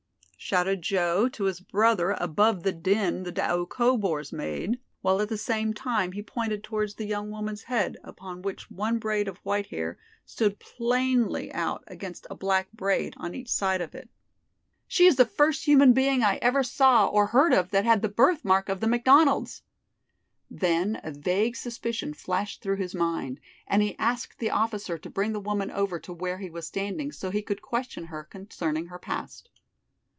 shouted 0.43 0.81
Joe 0.81 1.29
to 1.29 1.43
his 1.43 1.59
brother 1.59 2.15
above 2.19 2.63
the 2.63 2.71
din 2.73 3.23
the 3.23 3.31
Doukhobors 3.31 4.33
made, 4.33 4.79
while 5.01 5.21
at 5.21 5.29
the 5.29 5.37
same 5.37 5.71
time 5.71 6.13
he 6.13 6.21
pointed 6.23 6.63
towards 6.63 6.95
the 6.95 7.05
young 7.05 7.29
woman's 7.29 7.61
head, 7.63 7.95
upon 8.03 8.41
which 8.41 8.69
one 8.69 8.97
braid 8.97 9.27
of 9.27 9.37
white 9.45 9.67
hair 9.67 9.99
stood 10.25 10.57
plainly 10.59 11.53
out 11.53 11.83
against 11.87 12.25
a 12.29 12.35
black 12.35 12.69
braid 12.73 13.13
on 13.17 13.35
each 13.35 13.49
side 13.49 13.81
of 13.81 13.93
it. 13.93 14.09
"She 14.87 15.05
is 15.05 15.15
the 15.15 15.25
first 15.25 15.65
human 15.65 15.93
being 15.93 16.23
I 16.23 16.35
ever 16.37 16.63
saw 16.63 17.05
or 17.07 17.27
heard 17.27 17.53
of 17.53 17.69
that 17.69 17.85
had 17.85 18.01
the 18.01 18.09
birth 18.09 18.43
mark 18.43 18.67
of 18.67 18.79
the 18.81 18.87
McDonald's." 18.87 19.61
Then 20.49 20.99
a 21.03 21.11
vague 21.11 21.55
suspicion 21.55 22.15
flashed 22.15 22.61
through 22.63 22.77
his 22.77 22.95
mind 22.95 23.39
and 23.67 23.83
he 23.83 23.97
asked 23.99 24.39
the 24.39 24.49
officer 24.51 24.97
to 24.97 25.09
bring 25.09 25.33
the 25.33 25.39
woman 25.39 25.69
over 25.69 25.99
to 25.99 26.11
where 26.11 26.39
he 26.39 26.49
was 26.49 26.65
standing 26.67 27.11
so 27.11 27.29
he 27.29 27.43
could 27.43 27.61
question 27.61 28.05
her 28.05 28.23
concerning 28.23 28.87
her 28.87 28.99
past. 28.99 29.49